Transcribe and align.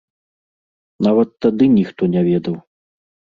Нават 1.07 1.29
тады 1.47 1.67
ніхто 1.77 2.09
не 2.15 2.21
ведаў. 2.29 2.57